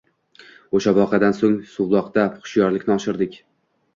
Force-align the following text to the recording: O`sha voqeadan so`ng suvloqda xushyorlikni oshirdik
O`sha 0.79 0.93
voqeadan 0.99 1.35
so`ng 1.41 1.53
suvloqda 1.73 2.23
xushyorlikni 2.47 2.95
oshirdik 2.97 3.37